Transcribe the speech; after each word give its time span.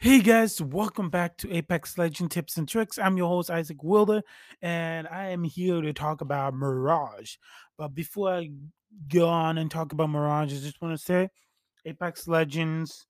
Hey 0.00 0.20
guys, 0.20 0.62
welcome 0.62 1.10
back 1.10 1.36
to 1.38 1.52
Apex 1.52 1.98
Legend 1.98 2.30
Tips 2.30 2.56
and 2.56 2.68
Tricks. 2.68 2.98
I'm 2.98 3.16
your 3.16 3.26
host 3.26 3.50
Isaac 3.50 3.82
Wilder, 3.82 4.22
and 4.62 5.08
I 5.08 5.30
am 5.30 5.42
here 5.42 5.80
to 5.80 5.92
talk 5.92 6.20
about 6.20 6.54
Mirage. 6.54 7.34
But 7.76 7.96
before 7.96 8.32
I 8.32 8.52
go 9.08 9.26
on 9.26 9.58
and 9.58 9.68
talk 9.68 9.92
about 9.92 10.10
Mirage, 10.10 10.52
I 10.52 10.60
just 10.60 10.80
want 10.80 10.96
to 10.96 11.04
say 11.04 11.30
Apex 11.84 12.28
Legends 12.28 13.06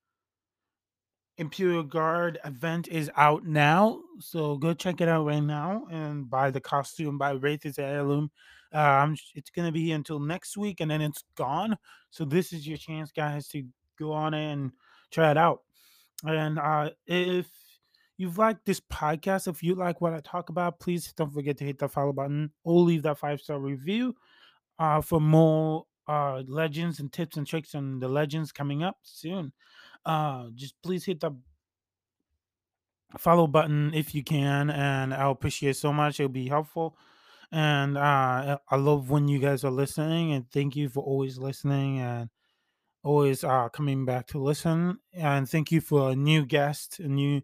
Imperial 1.36 1.82
Guard 1.82 2.38
event 2.46 2.88
is 2.88 3.10
out 3.18 3.44
now, 3.44 4.00
so 4.18 4.56
go 4.56 4.72
check 4.72 5.02
it 5.02 5.08
out 5.08 5.26
right 5.26 5.40
now 5.40 5.86
and 5.90 6.30
buy 6.30 6.50
the 6.50 6.58
costume 6.58 7.18
by 7.18 7.32
Wraith's 7.32 7.78
Heirloom. 7.78 8.30
Um, 8.72 9.14
it's 9.34 9.50
gonna 9.50 9.72
be 9.72 9.84
here 9.84 9.96
until 9.96 10.20
next 10.20 10.56
week, 10.56 10.80
and 10.80 10.90
then 10.90 11.02
it's 11.02 11.22
gone. 11.36 11.76
So 12.08 12.24
this 12.24 12.54
is 12.54 12.66
your 12.66 12.78
chance, 12.78 13.12
guys, 13.12 13.46
to 13.48 13.62
go 13.98 14.12
on 14.12 14.32
and 14.32 14.72
try 15.10 15.30
it 15.30 15.36
out. 15.36 15.60
And 16.26 16.58
uh, 16.58 16.90
if 17.06 17.46
you've 18.16 18.38
liked 18.38 18.66
this 18.66 18.80
podcast, 18.80 19.48
if 19.48 19.62
you 19.62 19.74
like 19.74 20.00
what 20.00 20.14
I 20.14 20.20
talk 20.20 20.48
about, 20.48 20.80
please 20.80 21.12
don't 21.12 21.32
forget 21.32 21.56
to 21.58 21.64
hit 21.64 21.78
the 21.78 21.88
follow 21.88 22.12
button 22.12 22.50
or 22.64 22.80
leave 22.82 23.02
that 23.02 23.18
five 23.18 23.40
star 23.40 23.58
review 23.58 24.14
uh, 24.78 25.00
for 25.00 25.20
more 25.20 25.86
uh, 26.08 26.42
legends 26.46 27.00
and 27.00 27.12
tips 27.12 27.36
and 27.36 27.46
tricks 27.46 27.74
on 27.74 28.00
the 28.00 28.08
legends 28.08 28.50
coming 28.52 28.82
up 28.82 28.96
soon. 29.02 29.52
Uh, 30.04 30.46
just 30.54 30.74
please 30.82 31.04
hit 31.04 31.20
the 31.20 31.32
follow 33.16 33.46
button 33.46 33.92
if 33.94 34.14
you 34.14 34.24
can, 34.24 34.70
and 34.70 35.14
I'll 35.14 35.30
appreciate 35.30 35.76
so 35.76 35.92
much. 35.92 36.20
It'll 36.20 36.28
be 36.28 36.48
helpful. 36.48 36.96
And 37.50 37.96
uh, 37.96 38.58
I 38.68 38.76
love 38.76 39.10
when 39.10 39.28
you 39.28 39.38
guys 39.38 39.64
are 39.64 39.70
listening, 39.70 40.32
and 40.32 40.50
thank 40.50 40.76
you 40.76 40.88
for 40.88 41.02
always 41.02 41.38
listening 41.38 42.00
and 42.00 42.28
always 43.02 43.44
uh, 43.44 43.68
coming 43.70 44.04
back 44.04 44.26
to 44.28 44.38
listen. 44.38 44.98
And 45.12 45.48
thank 45.48 45.70
you 45.72 45.80
for 45.80 46.10
a 46.10 46.16
new 46.16 46.44
guest, 46.44 47.00
a 47.00 47.08
new 47.08 47.42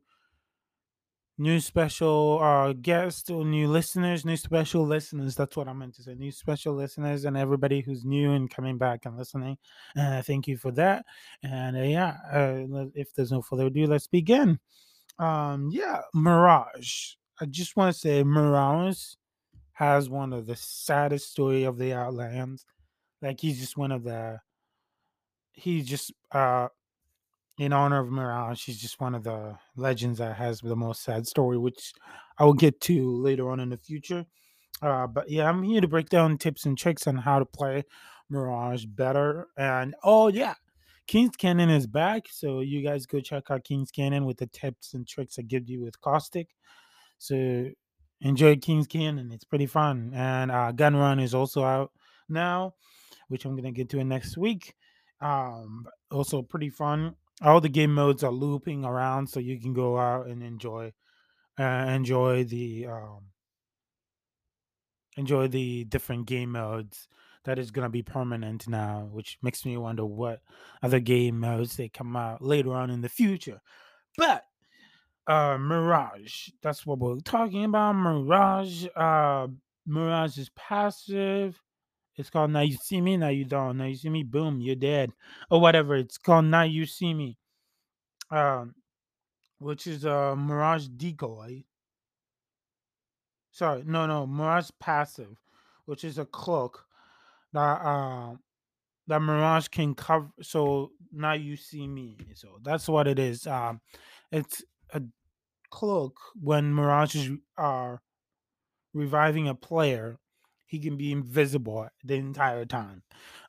new 1.36 1.58
special 1.58 2.38
uh 2.40 2.72
guest 2.74 3.28
or 3.28 3.44
new 3.44 3.66
listeners 3.66 4.24
new 4.24 4.36
special 4.36 4.86
listeners 4.86 5.34
that's 5.34 5.56
what 5.56 5.66
i 5.66 5.72
meant 5.72 5.92
to 5.92 6.02
say 6.02 6.14
new 6.14 6.30
special 6.30 6.74
listeners 6.74 7.24
and 7.24 7.36
everybody 7.36 7.80
who's 7.80 8.04
new 8.04 8.32
and 8.32 8.50
coming 8.50 8.78
back 8.78 9.04
and 9.04 9.16
listening 9.16 9.58
uh 9.98 10.22
thank 10.22 10.46
you 10.46 10.56
for 10.56 10.70
that 10.70 11.04
and 11.42 11.76
uh, 11.76 11.80
yeah 11.80 12.16
uh, 12.32 12.86
if 12.94 13.12
there's 13.14 13.32
no 13.32 13.42
further 13.42 13.66
ado 13.66 13.84
let's 13.88 14.06
begin 14.06 14.58
um 15.18 15.70
yeah 15.72 16.02
mirage 16.14 17.14
i 17.40 17.46
just 17.46 17.76
want 17.76 17.92
to 17.92 17.98
say 17.98 18.22
mirage 18.22 19.14
has 19.72 20.08
one 20.08 20.32
of 20.32 20.46
the 20.46 20.54
saddest 20.54 21.32
story 21.32 21.64
of 21.64 21.78
the 21.78 21.92
outlands 21.92 22.64
like 23.22 23.40
he's 23.40 23.58
just 23.58 23.76
one 23.76 23.90
of 23.90 24.04
the 24.04 24.38
he's 25.54 25.86
just 25.86 26.12
uh 26.32 26.68
in 27.58 27.72
honor 27.72 28.00
of 28.00 28.10
Mirage, 28.10 28.58
she's 28.58 28.80
just 28.80 29.00
one 29.00 29.14
of 29.14 29.22
the 29.22 29.56
legends 29.76 30.18
that 30.18 30.36
has 30.36 30.60
the 30.60 30.74
most 30.74 31.04
sad 31.04 31.26
story, 31.26 31.56
which 31.56 31.92
I 32.38 32.44
will 32.44 32.54
get 32.54 32.80
to 32.82 33.22
later 33.22 33.48
on 33.50 33.60
in 33.60 33.68
the 33.68 33.76
future. 33.76 34.26
Uh, 34.82 35.06
but 35.06 35.30
yeah, 35.30 35.48
I'm 35.48 35.62
here 35.62 35.80
to 35.80 35.88
break 35.88 36.08
down 36.08 36.36
tips 36.36 36.66
and 36.66 36.76
tricks 36.76 37.06
on 37.06 37.16
how 37.16 37.38
to 37.38 37.44
play 37.44 37.84
Mirage 38.28 38.86
better. 38.86 39.46
And 39.56 39.94
oh 40.02 40.28
yeah, 40.28 40.54
Kings 41.06 41.36
Canyon 41.36 41.70
is 41.70 41.86
back, 41.86 42.26
so 42.28 42.60
you 42.60 42.82
guys 42.82 43.06
go 43.06 43.20
check 43.20 43.44
out 43.50 43.64
Kings 43.64 43.90
Canyon 43.90 44.24
with 44.24 44.38
the 44.38 44.46
tips 44.48 44.94
and 44.94 45.06
tricks 45.06 45.38
I 45.38 45.42
give 45.42 45.68
you 45.68 45.80
with 45.80 46.00
Caustic. 46.00 46.48
So 47.18 47.68
enjoy 48.20 48.56
Kings 48.56 48.88
Canyon; 48.88 49.30
it's 49.32 49.44
pretty 49.44 49.66
fun. 49.66 50.10
And 50.14 50.50
uh, 50.50 50.72
Gun 50.72 50.96
Run 50.96 51.20
is 51.20 51.34
also 51.34 51.62
out 51.62 51.92
now, 52.28 52.74
which 53.28 53.44
I'm 53.44 53.54
gonna 53.54 53.70
get 53.70 53.90
to 53.90 54.00
in 54.00 54.08
next 54.08 54.36
week. 54.36 54.74
Um, 55.24 55.86
also 56.10 56.42
pretty 56.42 56.68
fun. 56.68 57.14
All 57.40 57.60
the 57.60 57.70
game 57.70 57.94
modes 57.94 58.22
are 58.22 58.30
looping 58.30 58.84
around 58.84 59.28
so 59.28 59.40
you 59.40 59.58
can 59.58 59.72
go 59.72 59.98
out 59.98 60.26
and 60.26 60.42
enjoy 60.42 60.92
uh, 61.58 61.86
enjoy 61.88 62.44
the 62.44 62.86
um, 62.86 63.20
enjoy 65.16 65.48
the 65.48 65.84
different 65.84 66.26
game 66.26 66.52
modes 66.52 67.08
that 67.44 67.58
is 67.58 67.70
going 67.70 67.84
to 67.84 67.90
be 67.90 68.02
permanent 68.02 68.68
now 68.68 69.08
which 69.12 69.38
makes 69.42 69.64
me 69.64 69.76
wonder 69.76 70.04
what 70.04 70.40
other 70.82 71.00
game 71.00 71.40
modes 71.40 71.76
they 71.76 71.88
come 71.88 72.16
out 72.16 72.42
later 72.42 72.74
on 72.74 72.90
in 72.90 73.00
the 73.00 73.08
future. 73.08 73.60
But 74.18 74.44
uh 75.26 75.56
mirage 75.56 76.50
that's 76.62 76.84
what 76.84 76.98
we're 76.98 77.18
talking 77.20 77.64
about. 77.64 77.94
Mirage 77.94 78.86
uh 78.94 79.46
mirage 79.86 80.36
is 80.36 80.50
passive 80.50 81.60
it's 82.16 82.30
called 82.30 82.50
now 82.50 82.60
you 82.60 82.76
see 82.76 83.00
me 83.00 83.16
now 83.16 83.28
you 83.28 83.44
don't 83.44 83.78
now 83.78 83.84
you 83.84 83.96
see 83.96 84.08
me 84.08 84.22
boom 84.22 84.60
you're 84.60 84.74
dead 84.74 85.10
or 85.50 85.60
whatever 85.60 85.94
it's 85.96 86.18
called 86.18 86.44
now 86.44 86.62
you 86.62 86.86
see 86.86 87.12
me 87.14 87.36
um 88.30 88.74
which 89.58 89.86
is 89.86 90.04
a 90.04 90.34
Mirage 90.36 90.88
Decoy. 90.88 91.64
Sorry, 93.50 93.82
no, 93.86 94.06
no, 94.06 94.26
Mirage 94.26 94.68
Passive, 94.80 95.40
which 95.86 96.04
is 96.04 96.18
a 96.18 96.26
cloak 96.26 96.84
that 97.52 97.84
um 97.84 98.40
that 99.06 99.20
Mirage 99.20 99.68
can 99.68 99.94
cover. 99.94 100.28
So 100.42 100.92
now 101.12 101.32
you 101.32 101.56
see 101.56 101.86
me. 101.86 102.18
So 102.34 102.58
that's 102.62 102.88
what 102.88 103.06
it 103.06 103.18
is. 103.18 103.46
Um, 103.46 103.80
it's 104.32 104.64
a 104.92 105.02
cloak 105.70 106.18
when 106.40 106.74
Mirage 106.74 107.14
is 107.16 107.30
uh, 107.56 107.96
reviving 108.92 109.48
a 109.48 109.54
player, 109.54 110.18
he 110.66 110.78
can 110.78 110.96
be 110.96 111.12
invisible 111.12 111.88
the 112.02 112.14
entire 112.14 112.64
time. 112.64 113.02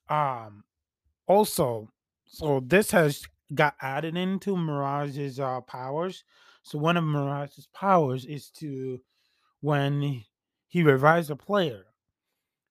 Um, 0.10 0.64
also, 1.28 1.90
so 2.26 2.62
this 2.66 2.92
has 2.92 3.24
got 3.54 3.76
added 3.82 4.18
into 4.18 4.58
Mirage's 4.58 5.40
uh, 5.40 5.62
powers. 5.62 6.24
So 6.64 6.78
one 6.78 6.98
of 6.98 7.04
Mirage's 7.04 7.68
powers 7.74 8.26
is 8.26 8.50
to 8.52 9.00
when 9.62 10.24
he 10.68 10.84
revives 10.84 11.30
a 11.30 11.36
player, 11.36 11.86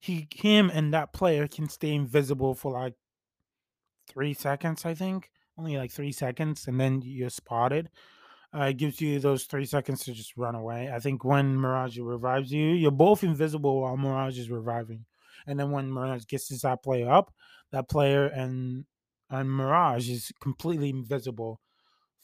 he 0.01 0.29
him 0.35 0.71
and 0.73 0.93
that 0.93 1.13
player 1.13 1.49
can 1.49 1.69
stay 1.69 1.95
invisible 1.95 2.55
for 2.55 2.73
like 2.73 2.95
three 4.09 4.35
seconds, 4.35 4.85
I 4.85 4.95
think. 4.95 5.31
Only 5.57 5.77
like 5.77 5.93
three 5.93 6.13
seconds, 6.13 6.67
and 6.67 6.81
then 6.81 7.01
you're 7.03 7.31
spotted. 7.31 7.89
Uh, 8.55 8.67
it 8.67 8.77
gives 8.77 9.01
you 9.01 9.19
those 9.19 9.45
three 9.45 9.65
seconds 9.65 10.05
to 10.05 10.13
just 10.13 10.37
run 10.37 10.55
away. 10.55 10.91
I 10.93 11.01
think 11.01 11.25
when 11.25 11.57
Mirage 11.57 11.99
revives 11.99 12.53
you, 12.53 12.69
you're 12.69 12.93
both 12.93 13.25
invisible 13.25 13.81
while 13.83 13.97
Mirage 13.97 14.39
is 14.39 14.51
reviving. 14.51 15.07
And 15.47 15.59
then 15.59 15.73
when 15.73 15.93
Mirage 15.93 16.25
gets 16.27 16.49
that 16.63 16.83
player 16.83 17.11
up, 17.11 17.35
that 17.73 17.89
player 17.89 18.27
and 18.27 18.85
and 19.29 19.51
Mirage 19.51 20.09
is 20.09 20.31
completely 20.41 20.91
invisible 20.91 21.61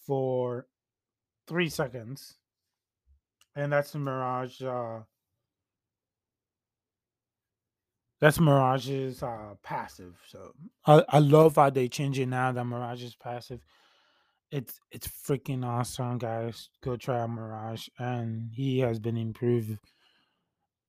for 0.06 0.66
three 1.48 1.68
seconds. 1.68 2.36
And 3.56 3.72
that's 3.72 3.94
Mirage 3.94 4.62
uh 4.62 5.00
that's 8.20 8.38
Mirage's 8.38 9.22
uh 9.22 9.54
passive. 9.62 10.16
So 10.28 10.52
I, 10.86 11.04
I 11.08 11.18
love 11.18 11.56
how 11.56 11.70
they 11.70 11.88
change 11.88 12.18
it 12.18 12.26
now 12.26 12.52
that 12.52 12.64
Mirage 12.64 13.02
is 13.02 13.16
passive. 13.16 13.60
It's 14.50 14.80
it's 14.90 15.06
freaking 15.06 15.64
awesome, 15.64 16.18
guys. 16.18 16.70
Go 16.82 16.96
try 16.96 17.20
out 17.20 17.30
Mirage. 17.30 17.88
And 17.98 18.50
he 18.52 18.80
has 18.80 18.98
been 18.98 19.16
improved. 19.16 19.78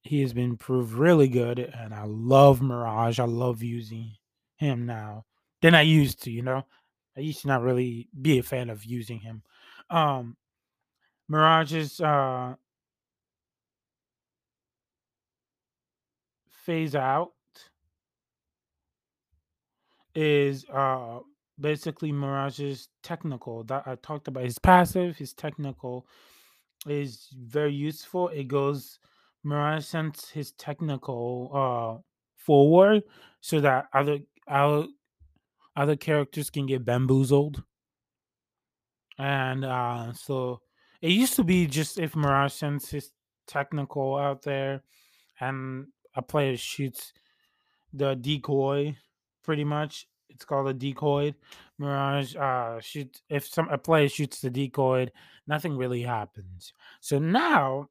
He 0.02 0.22
has 0.22 0.34
been 0.34 0.58
proved 0.58 0.94
really 0.94 1.28
good. 1.28 1.60
And 1.60 1.94
I 1.94 2.06
love 2.06 2.62
Mirage. 2.62 3.20
I 3.20 3.26
love 3.26 3.62
using 3.62 4.14
him 4.58 4.86
now 4.86 5.26
than 5.62 5.76
I 5.76 5.82
used 5.82 6.24
to, 6.24 6.32
you 6.32 6.42
know. 6.42 6.66
I 7.16 7.20
used 7.22 7.42
to 7.42 7.48
not 7.48 7.62
really 7.62 8.08
be 8.20 8.40
a 8.40 8.44
fan 8.44 8.70
of 8.70 8.84
using 8.84 9.20
him. 9.20 9.44
Um 9.90 10.38
Mirage's 11.30 12.02
uh 12.02 12.56
phase 16.50 16.96
out 16.96 17.32
is 20.16 20.66
uh 20.74 21.20
basically 21.62 22.12
Mirage's 22.12 22.90
technical 23.04 23.64
that 23.66 23.84
I 23.86 23.96
talked 23.96 24.28
about. 24.28 24.44
His 24.44 24.60
passive, 24.60 25.18
his 25.18 25.34
technical 25.34 26.08
is 26.88 27.30
very 27.38 27.74
useful. 27.74 28.30
It 28.30 28.48
goes 28.48 29.00
Mirage 29.44 29.86
sends 29.86 30.30
his 30.30 30.52
technical 30.54 31.52
uh 31.54 32.02
forward 32.36 33.04
so 33.40 33.60
that 33.62 33.86
other 33.94 34.20
other, 34.48 34.88
other 35.76 35.96
characters 35.96 36.50
can 36.50 36.66
get 36.66 36.86
bamboozled. 36.86 37.64
And 39.18 39.64
uh 39.66 40.14
so 40.14 40.62
it 41.02 41.12
used 41.12 41.36
to 41.36 41.44
be 41.44 41.68
just 41.68 42.00
if 42.00 42.16
Mirage 42.16 42.54
sends 42.54 42.90
his 42.90 43.12
technical 43.48 44.16
out 44.18 44.44
there 44.44 44.84
and 45.40 45.88
a 46.16 46.22
player 46.22 46.58
shoots 46.58 47.14
the 47.94 48.16
decoy 48.16 48.96
pretty 49.44 49.64
much 49.64 50.08
it's 50.32 50.46
called 50.46 50.68
a 50.68 50.74
decoy 50.74 51.34
mirage 51.78 52.36
uh 52.36 52.80
shoots 52.80 53.22
if 53.30 53.48
some 53.48 53.70
a 53.70 53.78
player 53.78 54.10
shoots 54.10 54.42
the 54.42 54.50
decoy 54.50 55.08
nothing 55.48 55.78
really 55.78 56.02
happens 56.02 56.74
so 57.00 57.20
now 57.20 57.88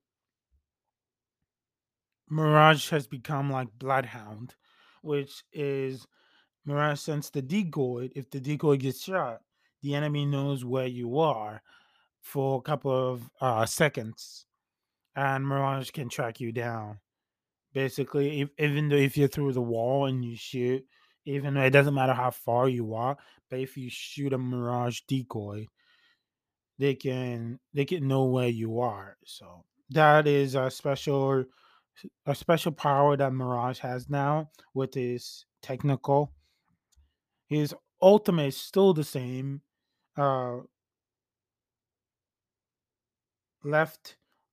mirage 2.28 2.90
has 2.90 3.06
become 3.06 3.50
like 3.50 3.68
bloodhound 3.78 4.54
which 5.02 5.44
is 5.52 6.06
mirage 6.64 7.00
sends 7.00 7.30
the 7.30 7.42
decoy 7.42 8.08
if 8.14 8.30
the 8.30 8.40
decoy 8.40 8.76
gets 8.76 9.02
shot 9.02 9.40
the 9.82 9.94
enemy 9.94 10.26
knows 10.26 10.64
where 10.64 10.86
you 10.86 11.18
are 11.18 11.62
for 12.20 12.58
a 12.58 12.62
couple 12.62 12.92
of 12.92 13.30
uh, 13.40 13.66
seconds, 13.66 14.46
and 15.16 15.46
Mirage 15.46 15.90
can 15.90 16.08
track 16.08 16.40
you 16.40 16.52
down. 16.52 16.98
Basically, 17.72 18.42
if, 18.42 18.50
even 18.58 18.88
though 18.88 18.96
if 18.96 19.16
you're 19.16 19.28
through 19.28 19.52
the 19.52 19.62
wall 19.62 20.06
and 20.06 20.24
you 20.24 20.36
shoot, 20.36 20.84
even 21.24 21.54
though 21.54 21.62
it 21.62 21.70
doesn't 21.70 21.94
matter 21.94 22.14
how 22.14 22.30
far 22.30 22.68
you 22.68 22.94
are, 22.94 23.16
but 23.48 23.60
if 23.60 23.76
you 23.76 23.88
shoot 23.90 24.32
a 24.32 24.38
Mirage 24.38 25.00
decoy, 25.08 25.66
they 26.78 26.94
can 26.94 27.58
they 27.74 27.84
can 27.84 28.08
know 28.08 28.24
where 28.24 28.48
you 28.48 28.80
are. 28.80 29.16
So 29.24 29.64
that 29.90 30.26
is 30.26 30.54
a 30.54 30.70
special 30.70 31.44
a 32.26 32.34
special 32.34 32.72
power 32.72 33.16
that 33.16 33.32
Mirage 33.32 33.78
has 33.80 34.08
now 34.08 34.50
with 34.74 34.94
his 34.94 35.44
technical. 35.62 36.32
His 37.48 37.74
ultimate 38.00 38.46
is 38.48 38.56
still 38.56 38.94
the 38.94 39.04
same. 39.04 39.60
Uh 40.16 40.60
Life 43.62 43.98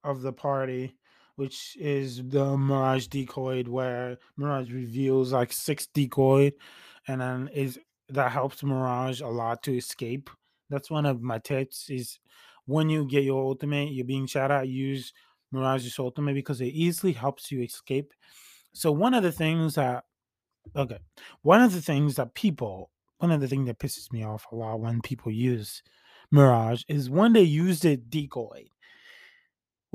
of 0.04 0.22
the 0.22 0.34
Party, 0.34 0.96
which 1.38 1.78
is 1.80 2.18
the 2.30 2.58
Mirage 2.58 3.08
decoy, 3.08 3.64
where 3.64 4.18
Mirage 4.38 4.72
reveals 4.72 5.32
like 5.32 5.54
six 5.54 5.88
decoy, 5.88 6.52
and 7.08 7.22
then 7.22 7.48
is 7.54 7.80
that 8.10 8.32
helps 8.32 8.64
Mirage 8.64 9.22
a 9.22 9.28
lot 9.28 9.64
to 9.64 9.78
escape. 9.78 10.30
That's 10.70 10.92
one 10.92 11.06
of 11.06 11.22
my 11.22 11.38
tips. 11.40 11.90
Is 11.90 12.20
when 12.66 12.90
you 12.90 13.08
get 13.08 13.24
your 13.24 13.44
ultimate, 13.44 13.92
you're 13.92 14.06
being 14.06 14.26
shot 14.26 14.52
at, 14.52 14.68
use 14.68 15.14
Mirage's 15.52 16.00
ultimate 16.00 16.34
because 16.34 16.60
it 16.60 16.74
easily 16.74 17.14
helps 17.14 17.52
you 17.52 17.62
escape. 17.62 18.14
So 18.74 18.92
one 18.92 19.14
of 19.14 19.24
the 19.24 19.32
things 19.32 19.76
that 19.76 20.06
okay, 20.76 21.00
one 21.44 21.62
of 21.62 21.72
the 21.72 21.82
things 21.82 22.16
that 22.16 22.34
people, 22.34 22.90
one 23.20 23.32
of 23.32 23.42
the 23.42 23.48
things 23.48 23.68
that 23.68 23.80
pisses 23.80 24.12
me 24.12 24.24
off 24.24 24.48
a 24.52 24.56
lot 24.56 24.80
when 24.80 25.02
people 25.02 25.32
use 25.32 25.84
Mirage 26.32 26.84
is 26.88 27.12
when 27.12 27.34
they 27.34 27.44
use 27.44 27.82
the 27.82 27.96
decoy 27.96 28.66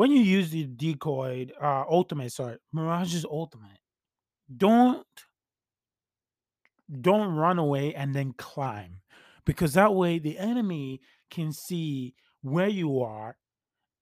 when 0.03 0.11
you 0.11 0.21
use 0.21 0.51
the 0.51 0.65
decoy 0.65 1.47
uh 1.63 1.85
ultimate 1.89 2.33
sorry 2.33 2.57
mirage's 2.73 3.25
ultimate 3.25 3.79
don't 4.57 5.07
don't 7.01 7.37
run 7.37 7.61
away 7.61 7.95
and 7.95 8.13
then 8.13 8.33
climb 8.37 9.01
because 9.45 9.75
that 9.75 9.95
way 9.95 10.19
the 10.19 10.41
enemy 10.41 11.01
can 11.31 11.53
see 11.53 12.17
where 12.41 12.67
you 12.67 13.01
are 13.01 13.37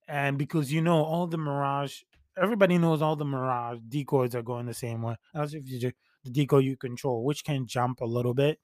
and 0.08 0.38
because 0.38 0.72
you 0.72 0.80
know 0.80 1.04
all 1.04 1.26
the 1.26 1.36
mirage 1.36 2.00
everybody 2.34 2.78
knows 2.78 3.02
all 3.02 3.14
the 3.14 3.26
mirage 3.26 3.78
decoys 3.86 4.34
are 4.34 4.40
going 4.40 4.64
the 4.64 4.72
same 4.72 5.02
way 5.02 5.14
as 5.34 5.52
if 5.52 5.68
you 5.68 5.78
do 5.78 5.92
the 6.24 6.30
decoy 6.30 6.60
you 6.60 6.78
control 6.78 7.26
which 7.26 7.44
can 7.44 7.66
jump 7.66 8.00
a 8.00 8.06
little 8.06 8.32
bit 8.32 8.58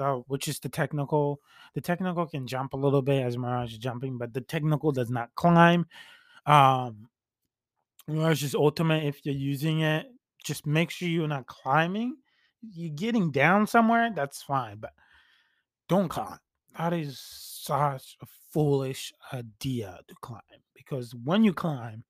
uh, 0.00 0.16
which 0.26 0.48
is 0.48 0.58
the 0.58 0.68
technical 0.68 1.40
the 1.74 1.80
technical 1.80 2.26
can 2.26 2.46
jump 2.46 2.74
a 2.74 2.76
little 2.76 3.00
bit 3.00 3.22
as 3.22 3.38
mirage 3.38 3.72
is 3.72 3.78
jumping 3.78 4.18
but 4.18 4.34
the 4.34 4.42
technical 4.42 4.92
does 4.92 5.08
not 5.08 5.34
climb 5.34 5.86
um 6.46 7.08
whereas 8.06 8.40
just 8.40 8.54
ultimate, 8.54 9.04
if 9.04 9.24
you're 9.24 9.34
using 9.34 9.80
it, 9.80 10.06
just 10.44 10.66
make 10.66 10.90
sure 10.90 11.08
you're 11.08 11.28
not 11.28 11.46
climbing. 11.46 12.16
You're 12.62 12.94
getting 12.94 13.30
down 13.30 13.66
somewhere, 13.66 14.10
that's 14.14 14.42
fine, 14.42 14.78
but 14.78 14.92
don't 15.88 16.08
climb. 16.08 16.38
That 16.78 16.92
is 16.92 17.20
such 17.20 18.16
a 18.22 18.26
foolish 18.52 19.12
idea 19.32 20.00
to 20.08 20.14
climb 20.20 20.40
because 20.74 21.14
when 21.14 21.44
you 21.44 21.52
climb, 21.52 22.04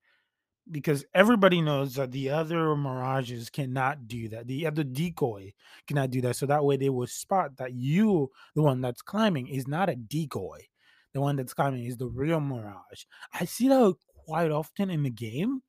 because 0.71 1.03
everybody 1.13 1.61
knows 1.61 1.95
that 1.95 2.11
the 2.11 2.29
other 2.29 2.75
mirages 2.75 3.49
cannot 3.49 4.07
do 4.07 4.29
that. 4.29 4.47
The 4.47 4.65
other 4.65 4.83
decoy 4.83 5.53
cannot 5.87 6.11
do 6.11 6.21
that. 6.21 6.37
So 6.37 6.45
that 6.45 6.63
way 6.63 6.77
they 6.77 6.89
will 6.89 7.07
spot 7.07 7.57
that 7.57 7.73
you, 7.73 8.31
the 8.55 8.61
one 8.61 8.79
that's 8.79 9.01
climbing, 9.01 9.47
is 9.49 9.67
not 9.67 9.89
a 9.89 9.95
decoy. 9.95 10.59
The 11.13 11.21
one 11.21 11.35
that's 11.35 11.53
climbing 11.53 11.83
is 11.85 11.97
the 11.97 12.07
real 12.07 12.39
mirage. 12.39 13.03
I 13.33 13.45
see 13.45 13.67
that 13.67 13.93
quite 14.25 14.51
often 14.51 14.89
in 14.89 15.03
the 15.03 15.09
game 15.09 15.61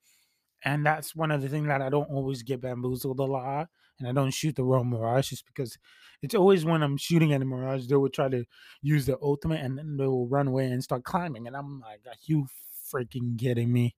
and 0.64 0.84
that's 0.84 1.14
one 1.14 1.30
of 1.30 1.42
the 1.42 1.48
things 1.48 1.66
that 1.66 1.82
I 1.82 1.90
don't 1.90 2.10
always 2.10 2.42
get 2.42 2.60
bamboozled 2.60 3.20
a 3.20 3.24
lot, 3.24 3.68
and 3.98 4.08
I 4.08 4.12
don't 4.12 4.30
shoot 4.32 4.56
the 4.56 4.64
wrong 4.64 4.88
mirage 4.90 5.30
just 5.30 5.46
because 5.46 5.78
it's 6.22 6.34
always 6.34 6.64
when 6.64 6.82
I'm 6.82 6.96
shooting 6.96 7.32
at 7.32 7.42
a 7.42 7.44
mirage, 7.44 7.86
they 7.86 7.96
will 7.96 8.08
try 8.08 8.28
to 8.28 8.44
use 8.82 9.06
the 9.06 9.18
ultimate 9.22 9.60
and 9.60 9.78
then 9.78 9.96
they 9.96 10.06
will 10.06 10.26
run 10.28 10.48
away 10.48 10.66
and 10.66 10.82
start 10.82 11.04
climbing, 11.04 11.46
and 11.46 11.56
I'm 11.56 11.80
like, 11.80 12.00
"Are 12.06 12.14
you 12.22 12.46
freaking 12.92 13.38
kidding 13.38 13.72
me? 13.72 13.94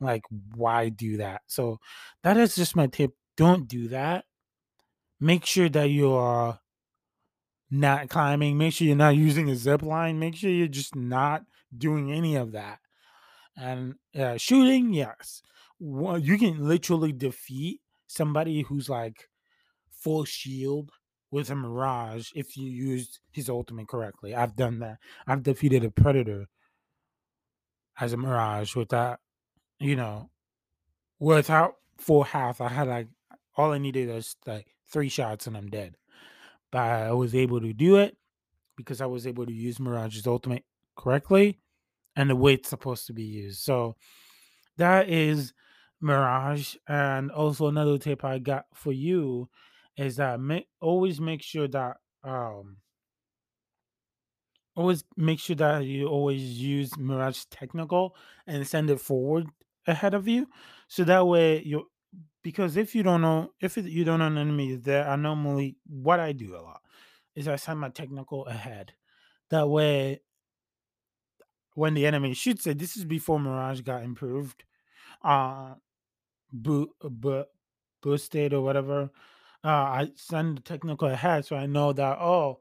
Like, 0.00 0.24
why 0.54 0.90
do 0.90 1.18
that?" 1.18 1.42
So 1.46 1.78
that 2.22 2.36
is 2.36 2.54
just 2.56 2.76
my 2.76 2.88
tip. 2.88 3.12
Don't 3.36 3.68
do 3.68 3.88
that. 3.88 4.26
Make 5.20 5.46
sure 5.46 5.68
that 5.70 5.90
you 5.90 6.12
are 6.12 6.60
not 7.70 8.08
climbing. 8.08 8.58
Make 8.58 8.74
sure 8.74 8.86
you're 8.86 8.96
not 8.96 9.16
using 9.16 9.48
a 9.50 9.56
zip 9.56 9.82
line. 9.82 10.18
Make 10.18 10.36
sure 10.36 10.50
you're 10.50 10.68
just 10.68 10.94
not 10.94 11.44
doing 11.76 12.12
any 12.12 12.36
of 12.36 12.52
that. 12.52 12.80
And 13.56 13.94
uh, 14.18 14.36
shooting, 14.36 14.92
yes, 14.92 15.42
well, 15.78 16.18
you 16.18 16.38
can 16.38 16.66
literally 16.66 17.12
defeat 17.12 17.80
somebody 18.06 18.62
who's 18.62 18.88
like 18.88 19.28
full 19.90 20.24
shield 20.24 20.90
with 21.30 21.50
a 21.50 21.54
mirage 21.54 22.30
if 22.34 22.56
you 22.56 22.68
used 22.68 23.20
his 23.30 23.48
ultimate 23.48 23.88
correctly. 23.88 24.34
I've 24.34 24.54
done 24.56 24.78
that. 24.80 24.98
I've 25.26 25.42
defeated 25.42 25.84
a 25.84 25.90
predator 25.90 26.46
as 27.98 28.12
a 28.12 28.16
mirage 28.16 28.76
without, 28.76 29.20
you 29.78 29.96
know, 29.96 30.30
without 31.18 31.76
full 31.98 32.24
health. 32.24 32.60
I 32.60 32.68
had 32.68 32.88
like 32.88 33.08
all 33.56 33.72
I 33.72 33.78
needed 33.78 34.08
was 34.08 34.36
like 34.46 34.66
three 34.90 35.08
shots 35.08 35.46
and 35.46 35.56
I'm 35.56 35.68
dead. 35.68 35.96
But 36.70 36.78
I 36.78 37.12
was 37.12 37.34
able 37.34 37.60
to 37.60 37.72
do 37.72 37.96
it 37.96 38.16
because 38.76 39.00
I 39.00 39.06
was 39.06 39.26
able 39.26 39.46
to 39.46 39.52
use 39.52 39.78
Mirage's 39.78 40.26
ultimate 40.26 40.64
correctly 40.96 41.58
and 42.16 42.30
the 42.30 42.36
way 42.36 42.54
it's 42.54 42.68
supposed 42.68 43.06
to 43.06 43.12
be 43.12 43.24
used. 43.24 43.60
So 43.62 43.96
that 44.76 45.08
is 45.08 45.52
Mirage. 46.00 46.76
And 46.88 47.30
also 47.30 47.68
another 47.68 47.98
tip 47.98 48.24
I 48.24 48.38
got 48.38 48.66
for 48.74 48.92
you 48.92 49.48
is 49.96 50.16
that 50.16 50.40
make 50.40 50.68
always 50.80 51.20
make 51.20 51.42
sure 51.42 51.68
that 51.68 51.98
um 52.24 52.78
always 54.74 55.04
make 55.16 55.38
sure 55.38 55.56
that 55.56 55.84
you 55.84 56.06
always 56.06 56.42
use 56.42 56.96
Mirage 56.96 57.44
technical 57.50 58.16
and 58.46 58.66
send 58.66 58.90
it 58.90 59.00
forward 59.00 59.46
ahead 59.86 60.14
of 60.14 60.26
you. 60.28 60.48
So 60.88 61.04
that 61.04 61.26
way 61.26 61.62
you 61.62 61.90
because 62.42 62.76
if 62.76 62.94
you 62.94 63.02
don't 63.02 63.20
know 63.20 63.52
if 63.60 63.76
you 63.76 64.04
don't 64.04 64.18
know 64.18 64.26
an 64.26 64.38
enemy 64.38 64.76
there, 64.76 65.08
I 65.08 65.16
normally 65.16 65.76
what 65.86 66.20
I 66.20 66.32
do 66.32 66.56
a 66.56 66.62
lot 66.62 66.80
is 67.34 67.48
I 67.48 67.56
send 67.56 67.80
my 67.80 67.88
technical 67.88 68.46
ahead. 68.46 68.94
That 69.50 69.68
way 69.68 70.20
when 71.74 71.94
the 71.94 72.06
enemy 72.06 72.34
shoots 72.34 72.66
it, 72.66 72.78
this 72.78 72.96
is 72.96 73.04
before 73.04 73.40
Mirage 73.40 73.80
got 73.80 74.02
improved. 74.02 74.64
Uh 75.22 75.74
boot 76.52 76.90
but 77.02 77.48
boosted 78.02 78.52
or 78.52 78.62
whatever. 78.62 79.10
Uh, 79.64 79.68
I 79.68 80.10
send 80.16 80.58
the 80.58 80.62
technical 80.62 81.08
ahead 81.08 81.44
so 81.46 81.56
I 81.56 81.66
know 81.66 81.92
that 81.92 82.18
oh, 82.18 82.60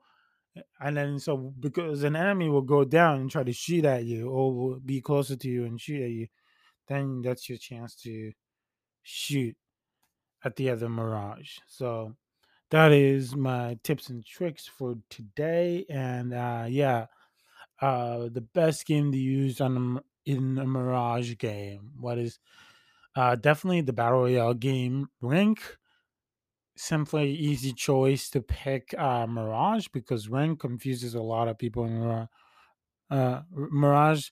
and 0.80 0.96
then 0.96 1.20
so 1.20 1.38
because 1.60 2.04
an 2.04 2.16
enemy 2.16 2.50
will 2.50 2.62
go 2.62 2.84
down 2.84 3.22
and 3.22 3.32
try 3.32 3.44
to 3.44 3.54
shoot 3.54 3.86
at 3.86 4.06
you 4.06 4.30
or 4.30 4.54
will 4.54 4.80
be 4.80 5.02
closer 5.02 5.36
to 5.36 5.50
you 5.50 5.66
and 5.66 5.82
shoot 5.82 6.04
at 6.04 6.12
you, 6.12 6.28
then 6.88 7.22
that's 7.22 7.50
your 7.50 7.58
chance 7.58 7.96
to 8.04 8.32
shoot 9.04 9.56
at 10.44 10.56
the 10.56 10.70
other 10.70 10.90
mirage. 10.90 11.58
So 11.68 12.16
that 12.70 12.92
is 12.92 13.36
my 13.36 13.78
tips 13.84 14.10
and 14.10 14.26
tricks 14.26 14.68
for 14.68 14.96
today. 15.10 15.86
And 15.90 16.34
uh, 16.34 16.66
yeah, 16.68 17.08
uh, 17.82 18.30
the 18.32 18.42
best 18.42 18.86
game 18.86 19.12
to 19.12 19.18
use 19.18 19.60
on 19.60 19.98
a, 19.98 20.30
in 20.32 20.58
a 20.58 20.66
mirage 20.66 21.36
game. 21.38 21.92
What 22.00 22.18
is 22.18 22.40
uh, 23.16 23.36
definitely 23.36 23.82
the 23.82 23.94
battle 23.94 24.22
royale 24.22 24.54
game 24.54 25.10
Rank. 25.22 25.78
Simply 26.78 27.32
easy 27.32 27.74
choice 27.74 28.30
to 28.30 28.42
pick 28.42 28.96
uh, 28.98 29.28
Mirage 29.28 29.88
because 29.92 30.30
Rank 30.30 30.60
confuses 30.60 31.14
a 31.14 31.22
lot 31.22 31.48
of 31.48 31.58
people 31.58 31.86
in 31.86 32.28
uh, 33.12 33.42
Mirage 33.52 34.30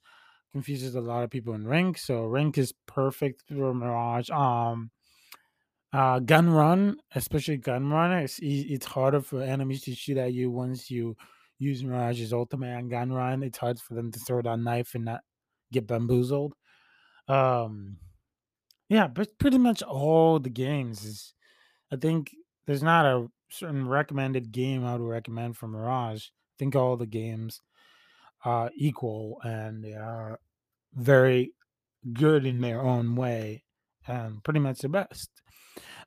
confuses 0.53 0.96
a 0.96 1.01
lot 1.01 1.24
of 1.24 1.29
people 1.29 1.53
in 1.53 1.68
Rank. 1.68 1.98
So 1.98 2.25
Rank 2.25 2.58
is 2.58 2.74
perfect 2.88 3.44
for 3.48 3.74
Mirage. 3.74 4.29
Um, 4.32 4.89
uh, 5.91 6.20
gun 6.20 6.50
run, 6.50 6.98
especially 7.13 7.58
gun 7.58 7.89
run, 7.89 8.12
it's 8.12 8.39
it's 8.41 8.86
harder 8.86 9.22
for 9.22 9.41
enemies 9.41 9.82
to 9.82 9.96
shoot 9.96 10.18
at 10.18 10.34
you 10.34 10.50
once 10.50 10.89
you 10.89 11.18
use 11.59 11.83
Mirage's 11.83 12.33
ultimate 12.33 12.77
and 12.77 12.89
gun 12.89 13.11
run. 13.11 13.43
It's 13.43 13.57
hard 13.57 13.79
for 13.79 13.93
them 13.93 14.11
to 14.11 14.19
throw 14.19 14.41
that 14.41 14.59
knife 14.59 14.95
and 14.95 15.05
not 15.05 15.21
get 15.71 15.87
bamboozled. 15.87 16.53
Um, 17.27 17.97
yeah, 18.89 19.07
but 19.07 19.37
pretty 19.37 19.59
much 19.59 19.83
all 19.83 20.39
the 20.39 20.49
games 20.49 21.05
is. 21.05 21.33
I 21.91 21.95
think 21.95 22.35
there's 22.65 22.83
not 22.83 23.05
a 23.05 23.27
certain 23.49 23.87
recommended 23.87 24.51
game 24.51 24.85
I 24.85 24.95
would 24.95 25.01
recommend 25.01 25.57
for 25.57 25.67
Mirage. 25.67 26.25
I 26.25 26.55
think 26.59 26.75
all 26.75 26.97
the 26.97 27.07
games 27.07 27.61
are 28.45 28.71
equal 28.75 29.39
and 29.43 29.83
they 29.83 29.93
are 29.93 30.39
very 30.93 31.53
good 32.13 32.45
in 32.45 32.61
their 32.61 32.81
own 32.81 33.15
way 33.15 33.63
and 34.07 34.43
pretty 34.43 34.59
much 34.59 34.79
the 34.79 34.89
best. 34.89 35.29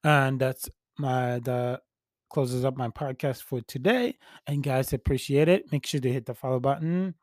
And 0.04 0.40
that's 0.40 0.68
my 0.98 1.38
the 1.38 1.80
closes 2.32 2.64
up 2.64 2.76
my 2.76 2.88
podcast 2.88 3.42
for 3.42 3.60
today. 3.60 4.16
And 4.46 4.62
guys, 4.62 4.92
appreciate 4.92 5.48
it. 5.48 5.70
Make 5.70 5.86
sure 5.86 6.00
to 6.00 6.12
hit 6.12 6.26
the 6.26 6.34
follow 6.34 6.60
button 6.60 7.14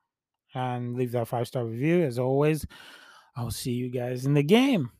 and 0.53 0.95
leave 0.95 1.11
that 1.13 1.27
five 1.27 1.47
star 1.47 1.65
review. 1.65 2.03
As 2.03 2.19
always, 2.19 2.65
I'll 3.35 3.51
see 3.51 3.71
you 3.71 3.89
guys 3.89 4.25
in 4.25 4.33
the 4.33 4.43
game. 4.43 4.91